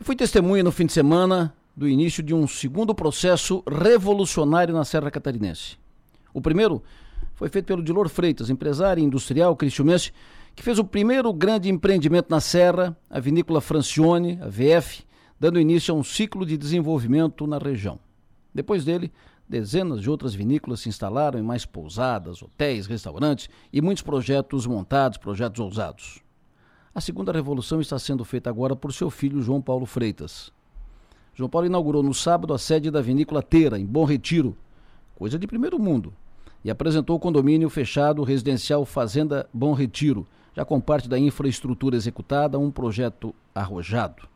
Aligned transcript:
Fui 0.00 0.14
testemunha 0.14 0.62
no 0.62 0.70
fim 0.70 0.84
de 0.84 0.92
semana 0.92 1.54
do 1.74 1.88
início 1.88 2.22
de 2.22 2.34
um 2.34 2.46
segundo 2.46 2.94
processo 2.94 3.62
revolucionário 3.66 4.74
na 4.74 4.84
Serra 4.84 5.10
Catarinense. 5.10 5.78
O 6.34 6.40
primeiro 6.40 6.82
foi 7.34 7.48
feito 7.48 7.64
pelo 7.64 7.82
Dilor 7.82 8.08
Freitas, 8.08 8.50
empresário 8.50 9.02
industrial 9.02 9.56
cristiumense, 9.56 10.12
que 10.54 10.62
fez 10.62 10.78
o 10.78 10.84
primeiro 10.84 11.32
grande 11.32 11.70
empreendimento 11.70 12.30
na 12.30 12.40
Serra, 12.40 12.96
a 13.08 13.18
vinícola 13.18 13.60
Francione, 13.60 14.38
a 14.42 14.48
VF, 14.48 15.02
dando 15.40 15.58
início 15.58 15.94
a 15.94 15.96
um 15.96 16.04
ciclo 16.04 16.44
de 16.44 16.58
desenvolvimento 16.58 17.46
na 17.46 17.58
região. 17.58 17.98
Depois 18.54 18.84
dele, 18.84 19.10
dezenas 19.48 20.02
de 20.02 20.10
outras 20.10 20.34
vinícolas 20.34 20.80
se 20.80 20.90
instalaram 20.90 21.38
em 21.38 21.42
mais 21.42 21.64
pousadas, 21.64 22.42
hotéis, 22.42 22.86
restaurantes 22.86 23.48
e 23.72 23.80
muitos 23.80 24.02
projetos 24.02 24.66
montados, 24.66 25.18
projetos 25.18 25.58
ousados. 25.58 26.25
A 26.96 27.00
segunda 27.02 27.30
revolução 27.30 27.78
está 27.78 27.98
sendo 27.98 28.24
feita 28.24 28.48
agora 28.48 28.74
por 28.74 28.90
seu 28.90 29.10
filho 29.10 29.42
João 29.42 29.60
Paulo 29.60 29.84
Freitas. 29.84 30.50
João 31.34 31.50
Paulo 31.50 31.66
inaugurou 31.66 32.02
no 32.02 32.14
sábado 32.14 32.54
a 32.54 32.58
sede 32.58 32.90
da 32.90 33.02
vinícola 33.02 33.42
Teira, 33.42 33.78
em 33.78 33.84
Bom 33.84 34.06
Retiro, 34.06 34.56
coisa 35.14 35.38
de 35.38 35.46
primeiro 35.46 35.78
mundo, 35.78 36.10
e 36.64 36.70
apresentou 36.70 37.14
o 37.14 37.20
condomínio 37.20 37.68
fechado 37.68 38.22
residencial 38.22 38.82
Fazenda 38.86 39.46
Bom 39.52 39.74
Retiro, 39.74 40.26
já 40.54 40.64
com 40.64 40.80
parte 40.80 41.06
da 41.06 41.18
infraestrutura 41.18 41.96
executada, 41.96 42.58
um 42.58 42.70
projeto 42.70 43.34
arrojado. 43.54 44.26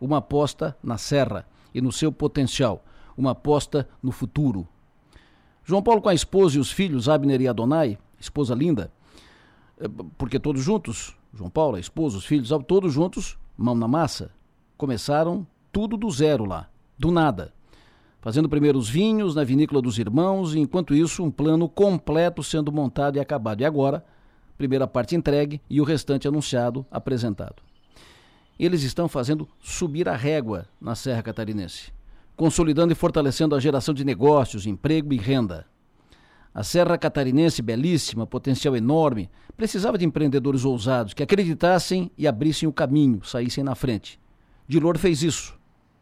Uma 0.00 0.16
aposta 0.16 0.76
na 0.82 0.98
serra 0.98 1.46
e 1.72 1.80
no 1.80 1.92
seu 1.92 2.10
potencial, 2.10 2.84
uma 3.16 3.30
aposta 3.30 3.88
no 4.02 4.10
futuro. 4.10 4.66
João 5.62 5.80
Paulo 5.80 6.02
com 6.02 6.08
a 6.08 6.14
esposa 6.14 6.56
e 6.56 6.60
os 6.60 6.72
filhos, 6.72 7.08
Abner 7.08 7.40
e 7.40 7.46
Adonai, 7.46 7.96
esposa 8.18 8.52
linda, 8.52 8.90
porque 10.16 10.38
todos 10.38 10.62
juntos, 10.62 11.16
João 11.32 11.50
Paulo, 11.50 11.76
a 11.76 11.80
esposa, 11.80 12.16
os 12.16 12.24
filhos, 12.24 12.50
todos 12.66 12.92
juntos, 12.92 13.36
mão 13.56 13.74
na 13.74 13.88
massa, 13.88 14.30
começaram 14.76 15.46
tudo 15.72 15.96
do 15.96 16.10
zero 16.10 16.44
lá, 16.44 16.68
do 16.98 17.10
nada. 17.10 17.52
Fazendo 18.20 18.48
primeiro 18.48 18.78
os 18.78 18.88
vinhos 18.88 19.34
na 19.34 19.44
vinícola 19.44 19.82
dos 19.82 19.98
irmãos, 19.98 20.54
e 20.54 20.58
enquanto 20.58 20.94
isso, 20.94 21.22
um 21.22 21.30
plano 21.30 21.68
completo 21.68 22.42
sendo 22.42 22.72
montado 22.72 23.16
e 23.16 23.20
acabado. 23.20 23.60
E 23.60 23.64
agora, 23.64 24.04
primeira 24.56 24.86
parte 24.86 25.14
entregue 25.14 25.60
e 25.68 25.80
o 25.80 25.84
restante 25.84 26.26
anunciado, 26.26 26.86
apresentado. 26.90 27.56
Eles 28.58 28.82
estão 28.82 29.08
fazendo 29.08 29.48
subir 29.60 30.08
a 30.08 30.16
régua 30.16 30.66
na 30.80 30.94
Serra 30.94 31.22
Catarinense, 31.22 31.92
consolidando 32.36 32.92
e 32.92 32.96
fortalecendo 32.96 33.54
a 33.54 33.60
geração 33.60 33.92
de 33.92 34.04
negócios, 34.04 34.66
emprego 34.66 35.12
e 35.12 35.18
renda. 35.18 35.66
A 36.54 36.62
Serra 36.62 36.96
Catarinense, 36.96 37.60
belíssima, 37.60 38.28
potencial 38.28 38.76
enorme, 38.76 39.28
precisava 39.56 39.98
de 39.98 40.04
empreendedores 40.04 40.64
ousados 40.64 41.12
que 41.12 41.22
acreditassem 41.24 42.12
e 42.16 42.28
abrissem 42.28 42.68
o 42.68 42.72
caminho, 42.72 43.24
saíssem 43.24 43.64
na 43.64 43.74
frente. 43.74 44.20
Dilor 44.68 44.96
fez 44.96 45.20
isso. 45.24 45.58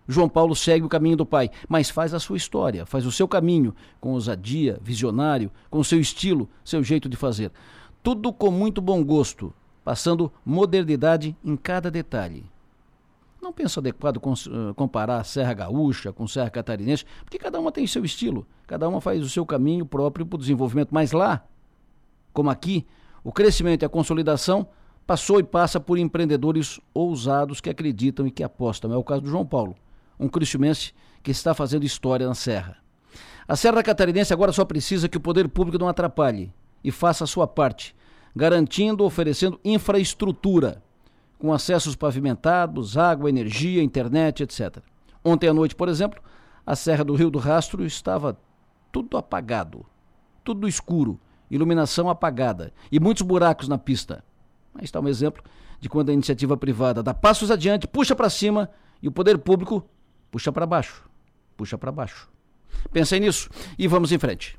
João 0.07 0.29
Paulo 0.29 0.55
segue 0.55 0.85
o 0.85 0.91
caminho 0.91 1.17
do 1.17 1.25
pai, 1.25 1.49
mas 1.67 1.89
faz 1.89 2.13
a 2.13 2.21
sua 2.21 2.37
história, 2.37 2.85
faz 2.85 3.07
o 3.07 3.13
seu 3.13 3.27
caminho, 3.27 3.75
com 3.99 4.13
ousadia, 4.13 4.79
visionário, 4.83 5.51
com 5.71 5.83
seu 5.83 5.99
estilo, 5.99 6.51
seu 6.63 6.85
jeito 6.85 7.09
de 7.09 7.17
fazer. 7.17 7.51
Tudo 8.03 8.31
com 8.31 8.51
muito 8.51 8.83
bom 8.83 9.03
gosto, 9.03 9.55
passando 9.83 10.31
modernidade 10.45 11.35
em 11.43 11.57
cada 11.57 11.91
detalhe. 11.91 12.52
Não 13.43 13.53
penso 13.53 13.81
adequado 13.81 14.19
eh, 14.19 14.73
comparar 14.77 15.17
a 15.17 15.25
Serra 15.25 15.53
Gaúcha 15.53 16.13
com 16.13 16.29
Serra 16.29 16.49
Catarinense, 16.49 17.05
porque 17.25 17.39
cada 17.39 17.59
uma 17.59 17.73
tem 17.73 17.85
seu 17.89 18.05
estilo, 18.05 18.47
cada 18.69 18.89
uma 18.89 19.01
faz 19.01 19.21
o 19.21 19.29
seu 19.29 19.45
caminho 19.45 19.85
próprio 19.85 20.25
para 20.25 20.37
o 20.37 20.39
desenvolvimento. 20.39 20.91
Mas 20.93 21.11
lá, 21.11 21.45
como 22.33 22.49
aqui, 22.51 22.87
o 23.25 23.33
crescimento 23.33 23.83
e 23.83 23.85
a 23.85 23.89
consolidação 23.89 24.69
passou 25.05 25.41
e 25.41 25.43
passa 25.43 25.81
por 25.81 25.99
empreendedores 25.99 26.79
ousados 26.95 27.61
que 27.61 27.69
acreditam 27.69 28.29
e 28.29 28.31
que 28.31 28.45
apostam. 28.45 28.93
É 28.93 28.97
o 28.97 29.03
caso 29.03 29.23
do 29.23 29.29
João 29.29 29.45
Paulo, 29.45 29.75
um 30.21 30.29
cristiumense 30.29 30.95
que 31.21 31.33
está 31.33 31.53
fazendo 31.53 31.85
história 31.85 32.29
na 32.29 32.35
Serra. 32.37 32.77
A 33.49 33.57
Serra 33.57 33.83
Catarinense 33.83 34.33
agora 34.33 34.53
só 34.53 34.65
precisa 34.65 35.09
que 35.09 35.17
o 35.17 35.21
poder 35.21 35.49
público 35.49 35.79
não 35.79 35.89
atrapalhe 35.89 36.53
e 36.85 36.93
faça 36.93 37.25
a 37.25 37.27
sua 37.27 37.49
parte, 37.49 37.93
garantindo, 38.37 39.03
oferecendo 39.05 39.59
infraestrutura 39.65 40.81
com 41.43 41.53
acessos 41.53 41.97
pavimentados, 41.97 42.97
água, 42.97 43.29
energia, 43.29 43.83
internet, 43.83 44.45
etc. 44.45 44.79
Ontem 45.25 45.49
à 45.49 45.53
noite, 45.53 45.75
por 45.75 45.89
exemplo, 45.89 46.23
a 46.65 46.77
Serra 46.77 47.03
do 47.03 47.17
Rio 47.17 47.33
do 47.33 47.41
Rastro 47.41 47.85
estava 47.85 48.39
tudo 48.93 49.17
apagado, 49.17 49.85
tudo 50.45 50.69
escuro, 50.69 51.19
iluminação 51.51 52.09
apagada 52.09 52.73
e 52.93 53.01
muitos 53.01 53.23
buracos 53.23 53.67
na 53.67 53.77
pista. 53.77 54.23
Aí 54.73 54.85
está 54.85 55.01
um 55.01 55.09
exemplo 55.09 55.43
de 55.81 55.89
quando 55.89 56.11
a 56.11 56.13
iniciativa 56.13 56.57
privada 56.57 57.03
dá 57.03 57.13
passos 57.13 57.51
adiante, 57.51 57.89
puxa 57.89 58.15
para 58.15 58.31
cima 58.31 58.71
e 59.03 59.09
o 59.09 59.13
poder 59.13 59.37
público 59.37 59.85
puxa 60.31 60.53
para 60.53 60.65
baixo, 60.65 61.11
puxa 61.57 61.77
para 61.77 61.91
baixo. 61.91 62.31
Pensem 62.93 63.19
nisso 63.19 63.51
e 63.77 63.89
vamos 63.89 64.13
em 64.13 64.19
frente. 64.19 64.57